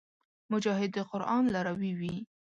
[0.51, 2.15] مجاهد د قران لاروي وي.